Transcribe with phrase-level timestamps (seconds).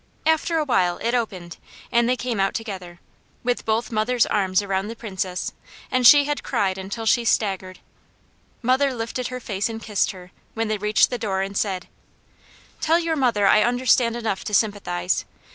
[0.25, 1.57] After a while it opened
[1.91, 2.99] and they came out together,
[3.43, 5.53] with both mother's arms around the Princess,
[5.91, 7.77] and she had cried until she staggered.
[8.63, 11.87] Mother lifted her face and kissed her, when they reached the door and said:
[12.79, 15.23] "Tell your mother I understand enough to sympathize.